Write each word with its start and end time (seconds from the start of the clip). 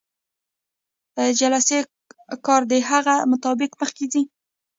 د 1.15 1.17
جلسې 1.39 1.79
کار 2.45 2.61
د 2.71 2.73
هغې 2.89 3.15
مطابق 3.31 3.71
مخکې 3.81 4.05
ځي. 4.13 4.23